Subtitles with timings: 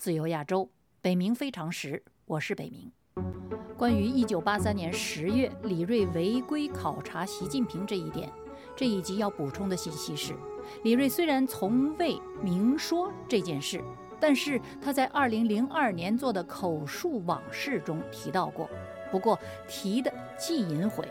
[0.00, 0.66] 自由亚洲，
[1.02, 2.90] 北冥非常时，我是北冥。
[3.76, 8.32] 关于1983年10月李瑞违规考察习近平这一点，
[8.74, 10.32] 这一集要补充的信息是：
[10.84, 13.84] 李瑞虽然从未明说这件事，
[14.18, 18.70] 但是他在2002年做的口述往事中提到过，
[19.10, 19.38] 不过
[19.68, 21.06] 提的既隐晦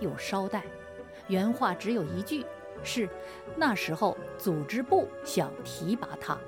[0.00, 0.64] 又稍带，
[1.28, 2.46] 原话只有一句。
[2.82, 3.06] 是
[3.54, 6.38] 那时候组织部想提拔他，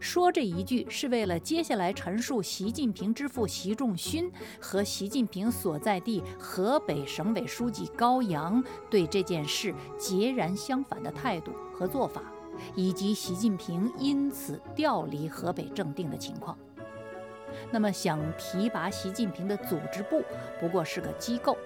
[0.00, 12.22] 说这一句是为了接下来陈述习近平之父习仲勋和习近平所在地河北省委书记高阳对这件事截然相反的态度和做法，
[12.74, 16.56] 以及习近平因此调离河北正定的情况。
[17.70, 20.22] 那么，想提拔习近平的组织部
[20.60, 21.56] 不过是个机构，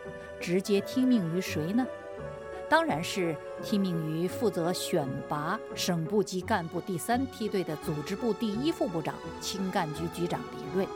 [0.41, 1.87] 直接听命于谁呢？
[2.73, 10.89] 当然是听命于负责选拔省部级干部第三梯队的组织部第一副部长、青干局局长李瑞。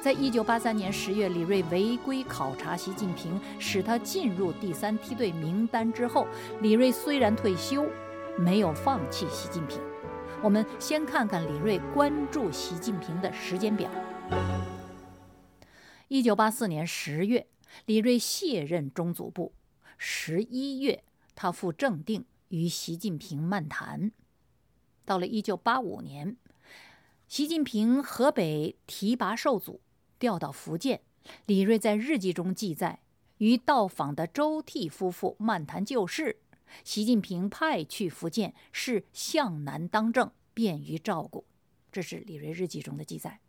[0.00, 6.28] 在一九八三年十月，李瑞违规考察习近平，使他进入第三梯队名单之后，
[6.60, 7.84] 李瑞虽然退休，
[8.38, 9.80] 没有放弃习近平。
[10.40, 13.90] 我们先看看李瑞关注习近平的时间表。
[16.06, 17.48] 一九八四年十月，
[17.86, 19.52] 李瑞卸任中组部。
[20.00, 21.02] 十一月，
[21.34, 24.12] 他赴正定与习近平漫谈。
[25.04, 26.36] 到了一九八五年，
[27.26, 29.80] 习近平河北提拔受阻，
[30.18, 31.02] 调到福建。
[31.46, 33.00] 李瑞在日记中记载，
[33.38, 36.38] 与到访的周替夫妇漫谈旧事。
[36.84, 41.44] 习近平派去福建，是向南当政，便于照顾。
[41.90, 43.40] 这是李瑞日记中的记载。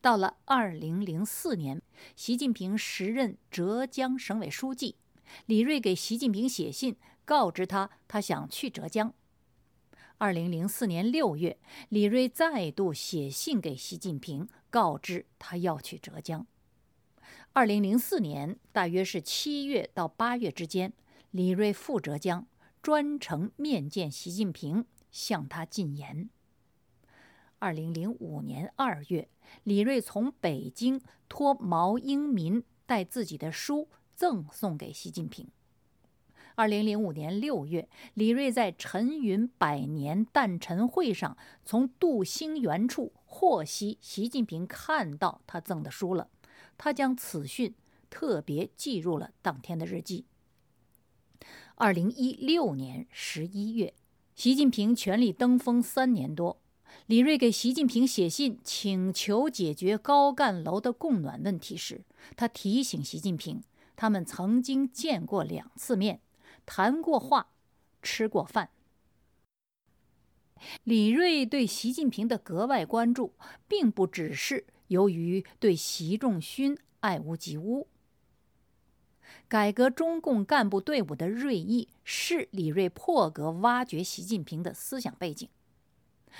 [0.00, 1.82] 到了二零零四年，
[2.14, 4.94] 习近平时任浙江省委书记。
[5.46, 9.12] 李瑞给习近平写信，告知他他想去浙江。
[10.18, 16.46] 二零零四年六月，李瑞再度写信给习近平，告知他要去浙江。
[17.52, 20.92] 二零零四年大约是七月到八月之间，
[21.30, 22.46] 李瑞赴浙江，
[22.82, 26.28] 专程面见习近平，向他进言。
[27.58, 29.28] 二零零五年二月，
[29.64, 33.88] 李瑞从北京托毛英民带自己的书。
[34.20, 35.48] 赠送给习近平。
[36.54, 46.28] 二零零五年六月，李瑞在陈云百年诞辰会上，从杜兴园处获悉习近平看到他赠的书了，
[46.76, 47.74] 他将此讯
[48.10, 50.26] 特别记入了当天的日记。
[51.76, 53.94] 二零一六年十一月，
[54.34, 56.60] 习近平权力登峰三年多，
[57.06, 62.02] 李瑞给习近平写信请求解决高干楼的供暖问题时，
[62.36, 63.62] 他提醒习近平。
[64.00, 66.22] 他们曾经见过两次面，
[66.64, 67.50] 谈过话，
[68.00, 68.70] 吃过饭。
[70.84, 73.34] 李瑞对习近平的格外关注，
[73.68, 77.88] 并不只是由于对习仲勋爱屋及乌。
[79.46, 85.46] 改革中共干部队伍的锐意，是李瑞破格挖掘习近平的思想背景。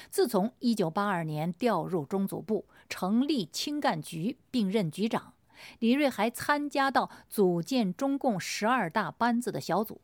[0.09, 5.35] 自从1982年调入中组部，成立青干局，并任局长。
[5.79, 10.01] 李瑞还参加到组建中共十二大班子的小组。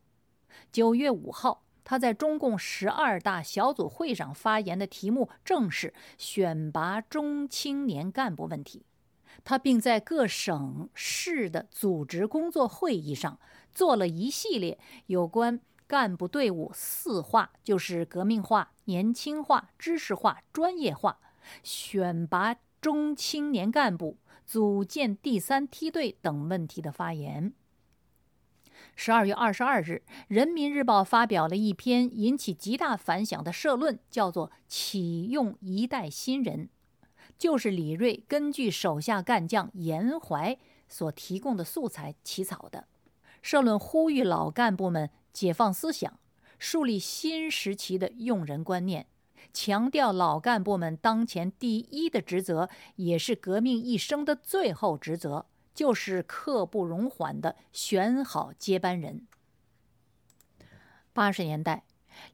[0.72, 8.84] 九月五号，他在中共十二大小组会上发言的题目正是选拔中青年干部问题。
[9.44, 13.38] 他并在各省市的组织工作会议上
[13.70, 21.18] 做了一系列有关干部队伍四化，就是革命化、年轻化、知识化、专业化，
[21.62, 24.16] 选拔中青年干部。
[24.46, 27.52] 组建第三梯队等问题的发言。
[28.94, 36.70] 十二月二十二日，《人民日报》发表了一篇引起极大反响的社论，叫做《启用一代新人》，
[37.36, 40.56] 就是李瑞根据手下干将严怀
[40.88, 42.86] 所提供的素材起草的。
[43.42, 46.18] 社论呼吁老干部们解放思想，
[46.58, 49.06] 树立新时期的用人观念。
[49.56, 59.26] 强调老干部们当前第一的职责，也是革命一生的最后职责，就是刻不容缓的选好接班人。
[61.14, 61.84] 八十年代，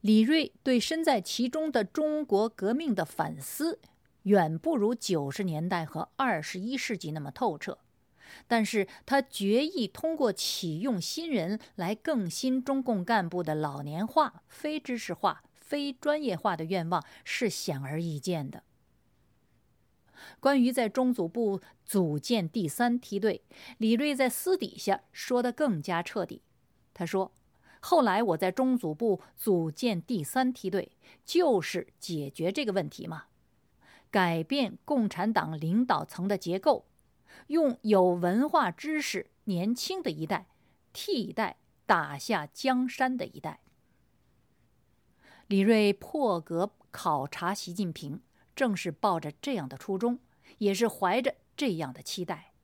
[0.01, 3.79] 李瑞对身在其中的中国革命的反思，
[4.25, 7.79] 远不如九十年代和二十一世纪那么透彻，
[8.49, 15.45] 但是他决意通过启用新人来更新中共干部的老年化、非知识化。
[15.73, 18.63] 非专业化的愿望是显而易见的。
[20.39, 23.43] 关于在中组部组建第三梯队，
[23.79, 26.43] 李瑞在私底下说的更加彻底。
[26.93, 27.33] 他说
[27.81, 30.93] ：“后来我在中组部组建第三梯队，
[31.25, 33.25] 就是解决这个问题嘛。
[34.11, 36.85] 改变共产党领导层的结构，
[37.47, 40.49] 用有文化知识、年轻的一代
[40.93, 43.61] 替代打下江山的一代。
[45.53, 48.23] 李瑞破格考察习近平，
[48.57, 50.19] 正是抱着这样的初衷，
[50.57, 52.55] 也是怀着这样的期待。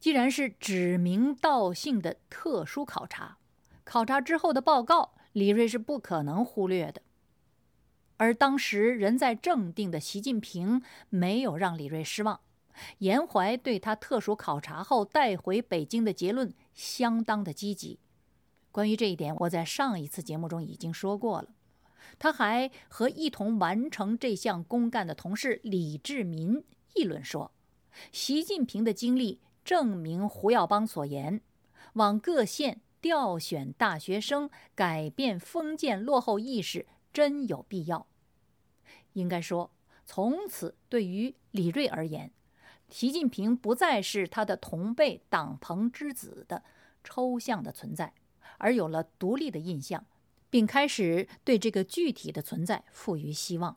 [0.00, 3.36] 既然是指名道姓的特殊考察，
[3.84, 7.02] 考察之后的报告，李瑞是不可能忽略的。
[8.16, 10.80] 而当时人在正定的习近平
[11.10, 12.40] 没有让李瑞失望，
[13.00, 17.98] 严怀对他特殊考察后带回北京的结论相当的积极。
[18.74, 21.54] 关于这一点，我在上一次节目中已经说过了。
[22.18, 27.52] 他还和一同完成这项公干的同事李志民议论说
[28.10, 31.40] ：“习近平的经历。”证明胡耀邦所言，
[31.94, 38.06] 往各县调选大学生，改变封建落后意识，真有必要。
[39.14, 39.70] 应该说，
[40.04, 42.30] 从此对于李瑞而言，
[42.90, 46.62] 习近平不再是他的同辈党朋之子的
[47.02, 48.12] 抽象的存在，
[48.64, 50.06] 而有了独立的印象，
[50.48, 53.76] 并开始对这个具体的存在赋予希望。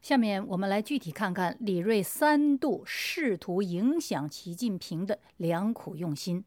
[0.00, 6.42] 下面我们来具体看看李瑞三度试图影响习近平的良苦用心。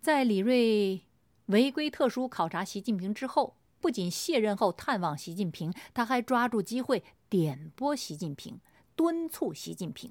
[0.00, 1.02] 在李瑞
[1.46, 8.58] 违规特殊考察习近平之后，不仅卸任后探望习近平，他还抓住机会点拨习近平，
[8.94, 10.10] 敦促习近平。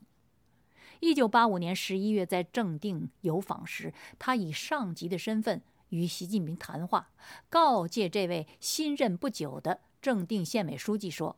[1.00, 7.10] 一九八五年十一月在正定游访时，他以上级的身份与习近平谈话，
[7.50, 11.38] 告诫这位新任不久的正定县委书记说。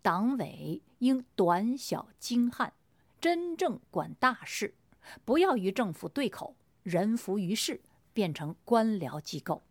[0.00, 2.72] 党委应短小精悍，
[3.20, 4.74] 真正管大事，
[5.24, 7.80] 不要与政府对口，人浮于事，
[8.12, 9.62] 变成官僚机构。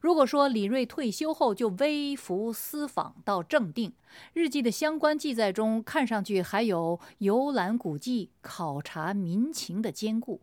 [0.00, 3.92] 如果说李瑞退休后就微服私访到正定，
[4.32, 10.40] 日记的相关记载中看上去还有游览古迹、考察民情的兼顾，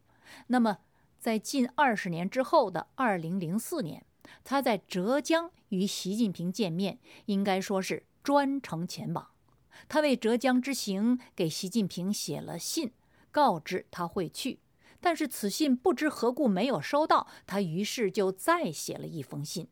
[0.47, 0.77] 那么
[1.19, 4.05] 在近二十年之后的二零零四年。
[4.43, 9.27] 他在浙江与习近平见面，应该说是专程前往。
[9.89, 12.91] 他为浙江之行给习近平写了信，
[13.31, 14.59] 告知他会去。
[15.01, 19.67] 但是此信不知何故没有收到，他于是就再写了一封信。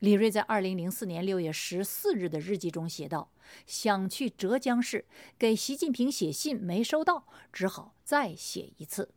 [0.00, 3.30] 李瑞在二零零四年六月十四日的日记中写道
[3.64, 5.06] ：“想去浙江市，
[5.38, 9.14] 给习近平写信没收到，只好再写一次。”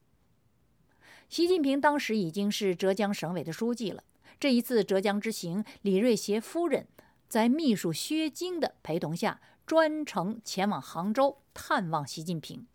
[1.27, 4.03] 习近平当时已经是浙江省委的书记了。
[4.39, 6.87] 这一次浙江之行，李瑞携夫人
[7.27, 12.65] 在秘书薛晶的陪同下，专程前往杭州探望习近平。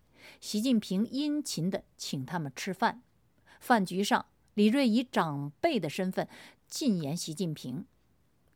[0.40, 3.02] 习近平殷勤地请他们吃饭。
[3.60, 6.28] 饭局上，李瑞以长辈的身份
[6.66, 7.86] 进言习近平。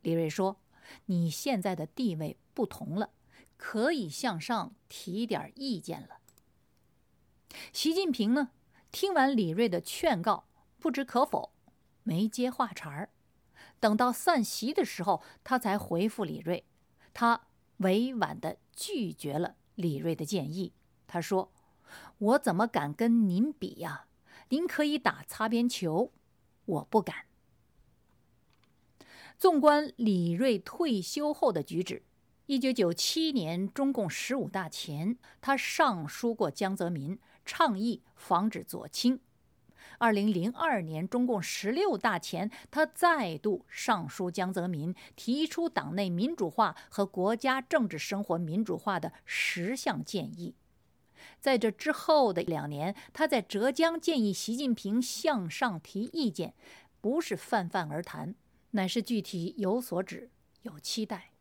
[0.02, 0.60] 李瑞说
[1.06, 3.10] ：“你现在的地位不同了，
[3.56, 6.20] 可以向上提点意见了。”
[7.72, 8.50] 习近平呢？
[8.92, 10.48] 听完李瑞的劝告，
[10.78, 11.52] 不知可否，
[12.02, 13.10] 没接话茬儿。
[13.78, 16.64] 等到散席的时候，他才回复李瑞。
[17.12, 17.46] 他
[17.78, 20.72] 委婉地拒绝了李瑞的建议。
[21.06, 21.52] 他说
[22.18, 24.06] ：“我怎么敢跟您比呀？
[24.48, 26.12] 您可以打擦边球，
[26.64, 27.26] 我不敢。”
[29.38, 32.02] 纵观李瑞退休后的举止，
[32.46, 37.18] 一九九七年中共十五大前，他上书过江泽民。
[37.49, 39.20] 倡议防止左倾。
[39.99, 50.56] 二零零二年中共十六大前，他再度上书江泽民，提出党内民主化和国家政治生活民主化的十项建议。
[51.40, 56.54] 在这之后的两年，他在浙江建议习近平向上提意见，
[57.00, 58.35] 不是泛泛而谈，
[58.73, 60.30] 乃是具体有所指、
[60.62, 61.32] 有期待。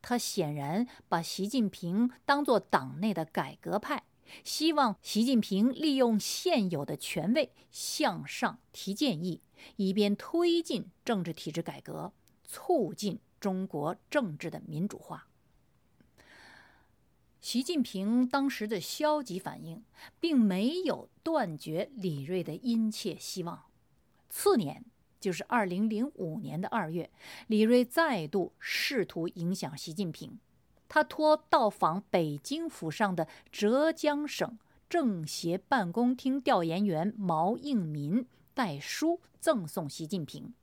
[0.00, 4.02] 他显然把习近平当作党内的改革派。
[4.44, 9.42] 希望习近平利用现有的权位向上提建议，
[9.76, 12.12] 以便推进政治体制改革，
[12.44, 15.26] 促进中国政治的民主化。
[17.42, 19.82] 习近平当时的消极反应，
[20.20, 23.64] 并没有断绝李瑞的殷切希望。
[24.30, 24.84] 次年，
[25.18, 27.10] 就是二零零五年的二月，
[27.48, 30.38] 李瑞再度试图影响习近平。
[30.88, 34.56] 他托到访北京府上的浙江省
[34.88, 40.54] 政协办公厅调研员毛应民带书赠送习近平。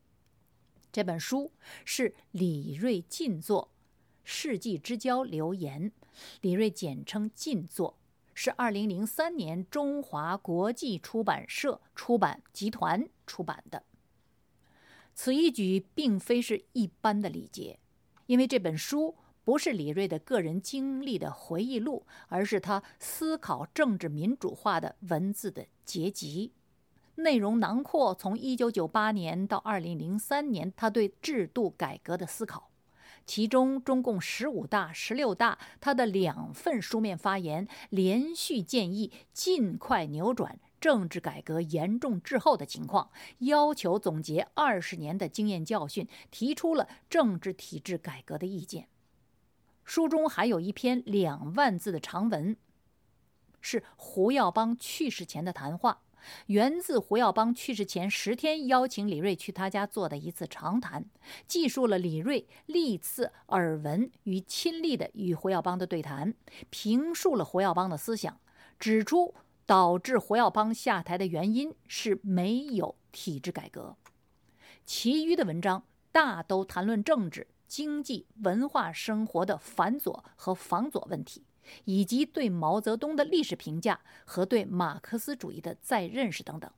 [0.93, 1.51] 这本书
[1.83, 3.69] 是李瑞近作
[4.23, 5.91] 《世纪之交留言》，
[6.41, 7.97] 李瑞简称进作，
[8.33, 13.83] 是二零零三年中华国际出版社出版集团出版的。
[15.13, 17.79] 此一举并非是一般的礼节，
[18.27, 26.53] 因为这本书不是李瑞的个人经历的回忆录，而是他思考政治民主化的文字的结集。
[27.15, 32.68] 内容囊括从1998年到2003年他对制度改革的思考，
[33.29, 40.59] 其中中共十五大、十六大他的两份书面发言，连续建议尽快扭转。
[40.81, 48.87] 政治改革严重滞后的情况，要求总结二十年的经验教训，提出了政治体制改革的意见。
[49.85, 52.57] 书中还有一篇两万字的长文，
[53.61, 56.01] 是胡耀邦去世前的谈话，
[56.47, 61.05] 源自胡耀邦去世前十天邀请李瑞去他家做的一次长谈，
[61.47, 66.33] 记述了李瑞历次耳闻与亲历的与胡耀邦的对谈，
[66.69, 68.39] 评述了胡耀邦的思想，
[68.79, 69.33] 指出。
[69.69, 73.95] 导致胡耀邦下台的原因是没有体制改革。
[74.83, 81.45] 其余的文章大都谈论政治、经济、文化生活的反左和防左问题，
[81.85, 86.71] 以及对毛泽东的历史评价和对马克思主义的再认识等等。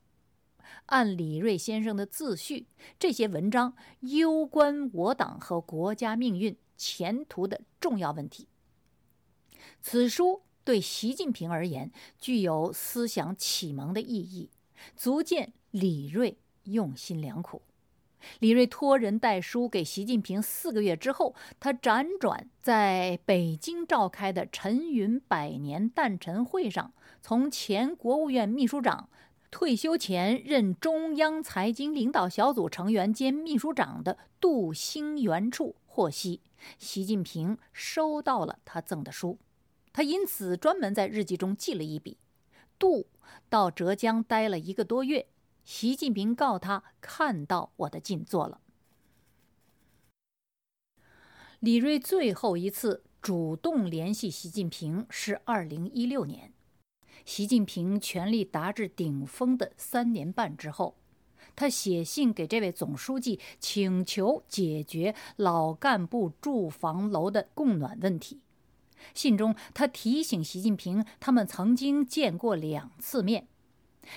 [0.88, 2.68] 按李瑞先生的自序，
[2.98, 8.48] 这些文章攸关我党和国家命运前途的重要问题。
[9.82, 10.44] 此书。
[10.64, 14.52] 对习近平而言，具有思想启蒙的意义，
[14.96, 17.64] 足见李瑞用心良苦。
[18.40, 29.10] 李瑞托人带书给习近平四个月之后，他辗转在北京召开的陈云百年诞辰会上，从前国务院秘书长、
[29.50, 36.42] 退休前任中央财经领导小组成员兼秘书长的杜兴元处获悉，
[36.78, 39.38] 习近平收到了他赠的书。
[39.94, 42.18] 他因此专门在日记中记了一笔：
[42.80, 43.08] 杜
[43.50, 45.28] 到浙江待了一个多月，
[45.64, 48.60] 习近平告他看到我的进作了。
[51.60, 56.52] 李瑞最后一次主动联系习近平是二零一六年，
[57.24, 60.96] 习近平权力达至顶峰的三年半之后，
[61.56, 68.42] 他写信给这位总书记，请求解决老干部住房楼的供暖问题。
[69.14, 73.48] 信中，他提醒习近平，他们曾经见过两次面。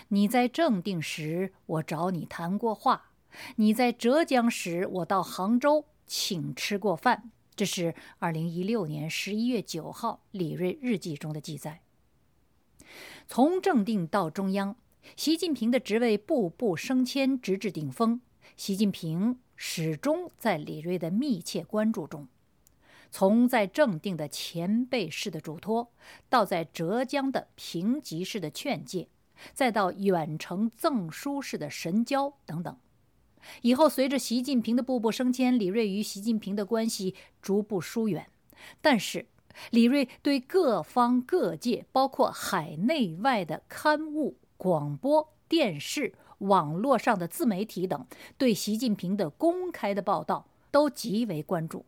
[0.09, 3.11] 你在正定时，我找你谈过话；
[3.57, 7.31] 你在浙江时，我到杭州请吃过饭。
[7.55, 11.83] 这是二零一六年十一月九号李瑞日记中的记载。
[13.29, 14.77] 从正定到中央，
[15.17, 18.21] 习近平的职位步步升迁，直至顶峰。
[18.57, 22.27] 习近平始终在李瑞的密切关注中。
[23.11, 25.93] 从在正定的前辈式的嘱托，
[26.29, 29.09] 到在浙江的平级式的劝诫，
[29.53, 32.77] 再到远程赠书式的神交等等，
[33.63, 38.29] 以后随着习近平的步步升迁，李瑞与习近平的关系逐步疏远。
[38.81, 39.27] 但是，
[39.71, 48.07] 李瑞对各方各界，包括海内外的刊物、广播电视、网络上的自媒体等，
[48.39, 51.85] 对习近平的公开的报道都极为关注。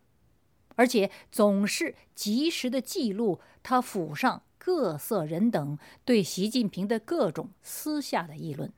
[0.75, 8.73] 而且总是及时的记录他府上各色人等对习近平的各种私下的议论。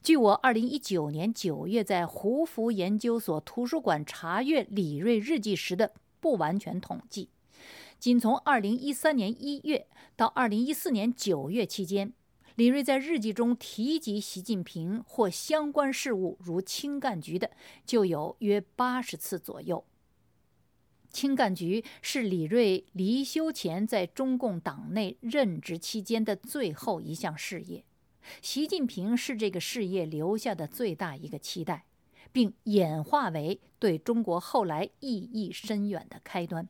[0.00, 7.30] 据我二零一九年九月在胡佛研究所图书馆查阅李瑞日记时的不完全统计，
[7.98, 12.12] 仅从二零一三年一月到二零一四年九月期间，
[12.54, 17.50] 李瑞在日记中提及习近平或相关事务，如青干局的，
[17.84, 19.84] 就有约八十次左右。
[21.18, 27.84] 青干局是李瑞离休前在中共党内任职期间的最后一项事业，
[28.40, 31.86] 习近平是这个事业留下的最大一个期待，
[32.30, 36.68] 并演化为对中国后来意义深远的开端。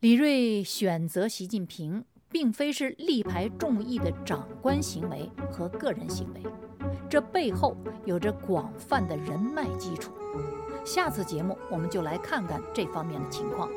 [0.00, 6.40] 李瑞选择习近平，并非是力排众议的长官行为和个人行为。
[7.08, 10.12] 这背后有着广泛的人脉基础。
[10.84, 13.68] 下次节目我们就来看看这方面的情况。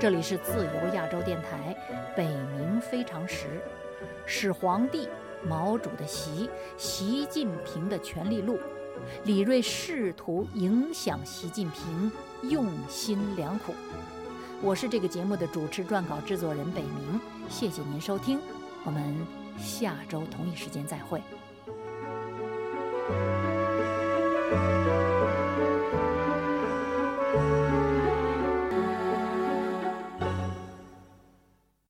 [0.00, 1.76] 这里是自由亚洲电台，
[2.16, 3.60] 北冥非常时，
[4.24, 5.06] 始皇帝
[5.46, 6.48] 毛主的习，
[6.78, 8.58] 习近平的权力录，
[9.24, 12.10] 李瑞试图影响习近平，
[12.48, 13.74] 用心良苦。
[14.62, 18.38] 我是这个节目的主持、撰稿、制作人北明，谢谢您收听，
[18.84, 19.16] 我们
[19.58, 21.22] 下周同一时间再会。